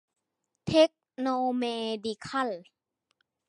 [0.67, 1.27] เทคโน
[1.57, 1.63] เม
[2.05, 2.49] ดิคัล